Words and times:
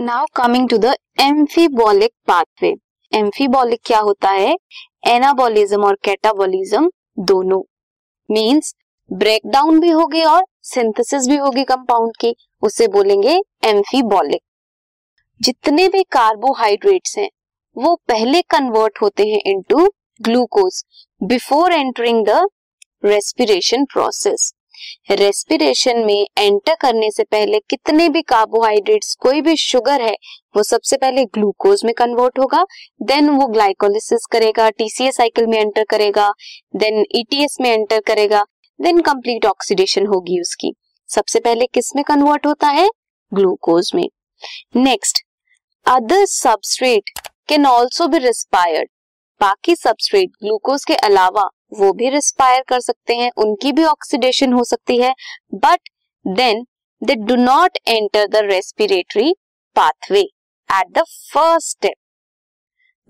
Now 0.00 0.26
coming 0.36 0.68
to 0.68 0.76
the 0.78 0.92
amphibolic 1.20 2.10
pathway 2.26 2.68
amphibolic 3.12 3.80
क्या 3.84 3.98
होता 3.98 4.30
है? 4.30 4.54
एनाबॉलिज्म 5.06 5.84
और 5.84 5.96
कैटाबॉलिज्म 6.04 6.90
दोनों। 7.20 7.60
मींस 8.28 8.72
ब्रेकडाउन 9.10 9.80
भी 9.80 9.90
होगी 9.90 10.22
और 10.24 10.44
सिंथेसिस 10.62 11.26
भी 11.28 11.36
होगी 11.36 11.64
कंपाउंड 11.64 12.16
की। 12.20 12.34
उसे 12.62 12.86
बोलेंगे 12.88 13.34
एम्फीबॉलिक 13.64 14.42
जितने 15.40 15.88
भी 15.88 16.02
कार्बोहाइड्रेट्स 16.02 17.18
हैं, 17.18 17.28
वो 17.76 17.94
पहले 18.08 18.42
कन्वर्ट 18.50 19.02
होते 19.02 19.26
हैं 19.28 19.40
into 19.46 19.86
glucose 20.20 20.82
before 21.24 21.72
entering 21.72 22.24
the 22.26 22.46
respiration 23.04 23.84
process 23.84 24.52
respiration 25.10 25.98
में 26.06 26.26
एंटर 26.38 26.74
करने 26.74 27.10
से 27.10 27.24
पहले 27.24 27.58
कितने 27.60 28.08
भी 28.08 28.22
कार्बोहाइड्रेट्स 28.22 29.14
कोई 29.20 29.40
भी 29.40 29.56
शुगर 29.56 30.02
है, 30.02 30.14
वो 30.56 30.62
सबसे 30.62 30.96
पहले 30.96 31.24
ग्लूकोज 31.24 31.84
में 31.84 31.92
कन्वर्ट 31.94 32.38
होगा 32.38 32.64
देन 33.02 33.28
वो 33.30 33.46
ग्लाइकोलिसिस 33.46 34.26
करेगा 34.26 34.68
टीसीए 34.70 35.12
साइकिल 35.12 35.46
में 35.46 35.58
एंटर 35.58 35.84
करेगा 35.90 36.30
देन 36.76 37.04
ईटीएस 37.14 37.56
में 37.60 37.70
एंटर 37.70 38.00
करेगा 38.00 38.44
देन 38.78 39.00
कंप्लीट 39.00 39.46
ऑक्सीडेशन 39.46 40.06
होगी 40.06 40.40
उसकी। 40.40 40.74
सबसे 41.08 41.40
पहले 41.40 41.66
किसमें 41.66 42.04
कन्वर्ट 42.04 42.46
होता 42.46 42.68
है? 42.68 42.88
ग्लूकोज 43.32 43.90
में। 43.94 44.08
Next 44.76 45.22
other 45.86 46.24
substrate 46.26 47.18
can 47.48 47.66
also 47.66 48.06
be 48.08 48.18
respired 48.18 48.88
बाकी 49.40 49.74
सबस्ट्रेट 49.76 50.30
ग्लूकोज 50.42 50.84
के 50.84 50.94
अलावा 50.96 51.48
वो 51.72 51.92
भी 51.92 52.08
रिस्पायर 52.10 52.62
कर 52.68 52.80
सकते 52.80 53.16
हैं, 53.16 53.30
उनकी 53.36 53.72
भी 53.72 53.84
ऑक्सीडेशन 53.84 54.52
हो 54.52 54.64
सकती 54.64 54.98
है 54.98 55.14
but 55.54 55.88
then 56.24 56.64
they 57.02 57.14
do 57.16 57.36
not 57.36 57.78
enter 57.88 58.26
the 58.26 58.44
respiratory 58.44 59.34
pathway 59.76 60.20
at 60.20 60.92
the 60.92 61.02
first 61.32 61.68
step 61.70 61.94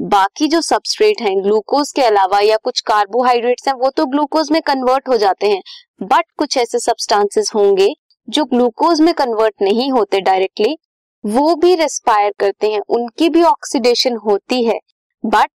बाकी 0.00 0.46
जो 0.48 0.60
सबस्ट्रेट 0.60 1.20
हैं 1.22 1.36
ग्लूकोज 1.44 1.90
के 1.92 2.02
अलावा 2.02 2.38
या 2.40 2.56
कुछ 2.56 2.80
कार्बोहाइड्रेट्स 2.80 3.66
हैं, 3.68 3.74
वो 3.74 3.90
तो 3.90 4.06
ग्लूकोज 4.06 4.50
में 4.50 4.60
कन्वर्ट 4.62 5.08
हो 5.08 5.16
जाते 5.16 5.48
हैं 5.48 5.60
बट 6.02 6.24
कुछ 6.38 6.56
ऐसे 6.56 6.78
सब्सटेंसेस 6.78 7.50
होंगे 7.54 7.88
जो 8.28 8.44
ग्लूकोज 8.44 9.00
में 9.00 9.12
कन्वर्ट 9.14 9.62
नहीं 9.62 9.90
होते 9.92 10.20
डायरेक्टली 10.20 10.76
वो 11.24 11.54
भी 11.54 11.74
रेस्पायर 11.74 12.32
करते 12.40 12.70
हैं, 12.72 12.80
उनकी 12.80 13.28
भी 13.28 13.42
ऑक्सीडेशन 13.42 14.16
होती 14.16 14.62
है 14.64 14.78
बट 15.24 15.50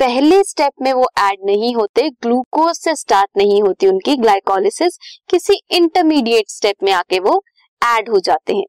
पहले 0.00 0.42
स्टेप 0.42 0.72
में 0.82 0.92
वो 0.92 1.06
ऐड 1.20 1.44
नहीं 1.46 1.74
होते 1.74 2.08
ग्लूकोज 2.22 2.76
से 2.76 2.94
स्टार्ट 2.96 3.30
नहीं 3.36 3.60
होती 3.62 3.86
उनकी 3.86 4.16
ग्लाइकोलिसिस 4.16 4.98
किसी 5.30 5.54
इंटरमीडिएट 5.70 6.48
स्टेप 6.48 6.82
में 6.82 6.92
आके 6.92 7.18
वो 7.18 7.42
ऐड 7.82 8.08
हो 8.08 8.18
जाते 8.20 8.54
हैं। 8.54 8.64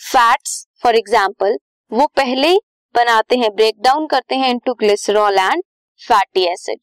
फैट्स 0.00 0.66
फॉर 0.82 0.96
एग्ज़ाम्पल 0.96 1.56
वो 1.92 2.06
पहले 2.16 2.54
बनाते 2.94 3.36
हैं 3.36 3.54
ब्रेक 3.54 3.80
डाउन 3.82 4.06
करते 4.06 4.34
हैं 4.34 4.48
into 4.50 4.74
glycerol 4.74 5.38
and 5.38 5.62
fatty 6.00 6.44
acid 6.44 6.78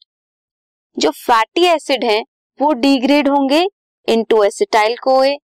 जो 0.96 1.10
फैटी 1.10 1.64
एसिड 1.66 2.04
हैं, 2.04 2.22
वो 2.60 2.72
डिग्रेड 2.74 3.28
होंगे 3.28 3.66
into 4.08 4.42
acetyl 4.44 4.96
CoA 5.02 5.36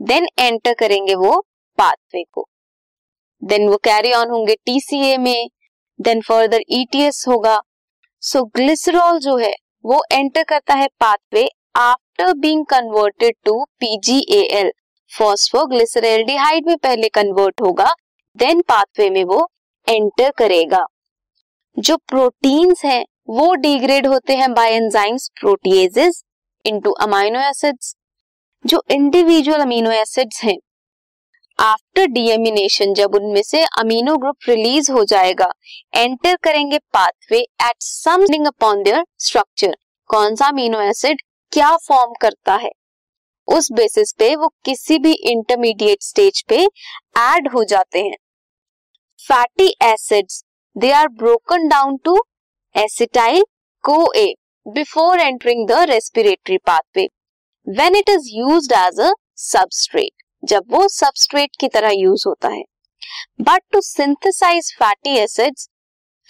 then 0.00 0.26
enter 0.38 0.74
करेंगे 0.74 1.14
वो 1.14 1.40
पाथवे 1.78 2.22
को। 2.24 2.46
देन 3.42 3.68
वो 3.68 3.76
कैरी 3.84 4.12
ऑन 4.12 4.30
होंगे 4.30 4.54
टीसीए 4.56 5.16
में 5.18 5.48
देन 6.00 6.20
फर्दर 6.20 6.60
ईटीएस 6.70 7.24
होगा। 7.28 7.60
सो 8.22 8.38
so, 8.38 8.44
ग्लिसरॉल 8.54 9.18
जो 9.18 9.36
है 9.36 9.52
वो 9.84 10.02
एंटर 10.12 10.42
करता 10.42 10.74
है 10.74 10.86
pathway 11.00 11.48
after 11.76 12.32
being 12.34 12.64
converted 12.66 13.34
to 13.44 13.64
PGL 13.80 14.70
phosphoglyceraldehyde 15.10 16.66
में 16.66 16.76
पहले 16.76 17.08
कन्वर्ट 17.08 17.60
होगा 17.60 17.92
देन 18.36 18.60
पाथवे 18.60 19.10
में 19.10 19.24
वो 19.24 19.48
एंटर 19.86 20.30
करेगा। 20.30 20.84
जो 21.76 21.96
प्रोटीन्स 22.08 22.84
हैं 22.84 23.04
वो 23.28 23.54
डिग्रेड 23.54 24.06
होते 24.06 24.36
हैं 24.36 24.52
by 24.54 24.72
enzymes 24.72 25.28
proteases 25.40 26.22
into 26.64 26.90
amino 27.00 27.40
acids 27.40 27.94
जो 28.64 28.82
इंडिविजुअल 28.90 29.60
अमीनो 29.60 29.90
एसिड्स 29.90 30.42
हैं 30.44 30.56
आफ्टर 31.58 32.06
डीएमिनेशन 32.06 32.92
जब 32.94 33.14
उनमें 33.14 33.42
से 33.42 33.62
अमीनो 33.78 34.16
ग्रुप 34.16 34.48
रिलीज़ 34.48 34.90
हो 34.92 35.04
जाएगा 35.04 35.50
एंटर 35.96 36.36
करेंगे 36.42 36.78
pathway 36.94 37.38
at 37.38 37.82
summing 37.82 38.46
upon 38.46 38.82
their 38.82 39.04
structure 39.18 39.76
कौन 40.10 40.36
सा 40.36 40.48
अमीनो 40.48 40.80
एसिड 40.80 41.22
क्या 41.52 41.76
फॉर्म 41.86 42.12
करता 42.20 42.54
है? 42.54 42.70
उस 43.48 43.70
बेसिस 43.72 44.12
पे 44.18 44.34
वो 44.36 44.48
किसी 44.64 44.98
भी 44.98 45.12
इंटरमीडिएट 45.30 46.02
स्टेज 46.02 46.42
पे 46.48 46.56
ऐड 47.18 47.48
हो 47.52 47.64
जाते 47.64 48.02
हैं। 48.02 48.16
Fatty 49.20 49.68
acids 49.84 50.42
they 50.76 50.90
are 50.92 51.08
broken 51.18 51.68
down 51.68 51.96
to 52.04 52.16
acetyl 52.74 53.44
CoA 54.16 54.26
before 54.66 55.20
entering 55.20 55.66
the 55.68 55.80
respiratory 55.90 56.58
pathway 56.66 57.08
when 57.66 57.96
it 57.96 58.10
is 58.10 58.30
use 58.32 58.72
as 58.74 59.00
a 59.00 59.12
substrate 59.42 60.17
जब 60.42 60.64
वो 60.70 60.86
सबस्ट्रेट 60.88 61.56
की 61.60 61.68
तरह 61.68 61.90
यूज़ 61.90 62.24
होता 62.26 62.48
है। 62.48 62.62
But 63.40 63.62
to 63.72 63.80
synthesise 63.80 64.74
fatty 64.78 65.16
acids 65.18 65.68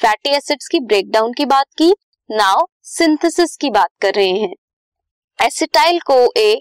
fatty 0.00 0.30
acids 0.30 0.68
की 0.68 0.80
ब्रेकडाउन 0.80 1.32
की 1.32 1.44
बात 1.46 1.66
की 1.78 1.90
नाउ 2.30 2.64
सिंथेसिस 2.86 3.56
की 3.56 3.70
बात 3.70 3.90
कर 4.00 4.14
रहे 4.14 4.30
हैं। 4.30 4.54
Acetyl 5.38 5.98
CoA 6.36 6.52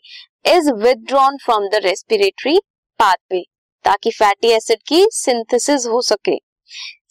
is 0.45 0.71
withdrawn 0.73 1.37
from 1.37 1.67
the 1.69 1.81
respiratory 1.83 2.57
pathway 2.99 3.41
ताकि 3.85 4.11
फैटी 4.11 4.51
एसिड 4.51 4.79
की 4.87 5.05
सिंथेसिस 5.13 5.85
हो 5.85 6.01
सके। 6.01 6.37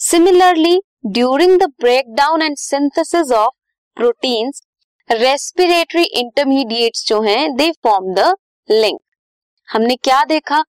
Similarly 0.01 0.81
during 1.07 1.59
the 1.61 1.71
breakdown 1.81 2.43
and 2.43 2.57
synthesis 2.59 3.33
of 3.33 3.55
proteins 3.97 4.63
respiratory 5.11 6.03
intermediates 6.21 7.07
जो 7.07 7.21
हैं 7.23 7.55
दे 7.57 7.71
फॉर्म 7.83 8.13
द 8.15 8.35
लिंक 8.69 9.01
हमने 9.69 9.97
क्या 9.97 10.25
देखा? 10.25 10.65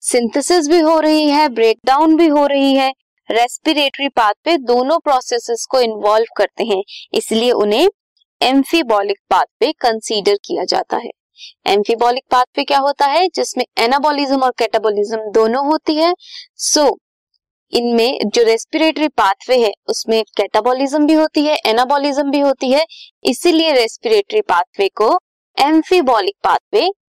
सिंथेसिस 0.00 0.68
भी 0.68 0.80
हो 0.80 1.00
रही 1.00 1.28
है 1.30 1.48
ब्रेकडाउन 1.48 2.16
भी 2.16 2.26
हो 2.26 2.46
रही 2.46 2.74
है। 2.74 2.92
रेस्पिरेटरी 3.30 4.08
पाथ 4.08 4.32
पे 4.44 4.56
दोनों 4.56 4.98
प्रोसेसेस 4.98 5.66
को 5.70 5.80
इन्वॉल्व 5.80 6.26
करते 6.36 6.64
हैं 6.64 6.82
इसलिए 7.14 7.50
उन्हें 7.52 7.88
एम्फीबॉलिक 8.42 9.18
पाथ 9.30 9.44
पे 9.60 9.72
कंसीडर 9.72 10.34
किया 10.44 10.64
जाता 10.64 10.96
है। 10.96 11.10
एम्फीबॉलिक 11.66 12.24
पाथ 12.30 12.44
पे 12.54 12.64
क्या 12.64 12.78
होता 12.78 13.06
है? 13.06 13.28
जिसमें 13.34 13.64
एनाबॉलिज्म 13.78 14.42
और 14.42 14.52
कैटाबॉलिज्म 14.58 15.30
दोनों 15.30 15.66
होती 15.66 15.96
है। 15.96 16.14
सो 16.56 16.80
so, 16.80 16.96
इनमें 17.72 18.18
जो 18.26 18.42
रेस्पिरेटरी 18.42 19.08
पाथवे 19.08 19.58
है 19.58 19.72
उसमें 19.88 20.22
कैटाबॉलिज्म 20.36 21.06
भी 21.06 21.14
होती 21.14 21.44
है 21.44 21.56
एनाबॉलिज्म 21.66 22.30
भी 22.30 22.40
होती 22.40 22.70
है। 22.72 22.84
इसीलिए 23.24 23.72
रेस्पिरेटरी 23.72 24.40
पाथवे 24.40 24.88
को 24.88 25.18
एम्फीबॉलिक 25.56 26.34
पाथवे 26.44 26.90